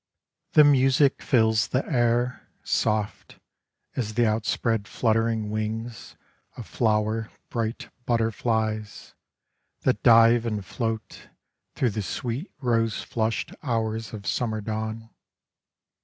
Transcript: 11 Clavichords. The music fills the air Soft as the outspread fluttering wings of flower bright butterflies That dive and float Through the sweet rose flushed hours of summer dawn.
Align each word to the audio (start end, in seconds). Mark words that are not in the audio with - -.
11 0.55 0.55
Clavichords. 0.55 0.55
The 0.55 0.71
music 0.71 1.21
fills 1.21 1.67
the 1.67 1.85
air 1.85 2.49
Soft 2.63 3.37
as 3.95 4.15
the 4.15 4.25
outspread 4.25 4.87
fluttering 4.87 5.51
wings 5.51 6.15
of 6.57 6.65
flower 6.65 7.29
bright 7.51 7.87
butterflies 8.07 9.13
That 9.81 10.01
dive 10.01 10.47
and 10.47 10.65
float 10.65 11.29
Through 11.75 11.91
the 11.91 12.01
sweet 12.01 12.51
rose 12.61 13.03
flushed 13.03 13.53
hours 13.61 14.11
of 14.11 14.25
summer 14.25 14.59
dawn. 14.59 15.11